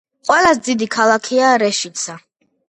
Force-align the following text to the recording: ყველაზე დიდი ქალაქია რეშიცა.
ყველაზე 0.27 0.61
დიდი 0.67 0.87
ქალაქია 0.95 1.51
რეშიცა. 1.65 2.17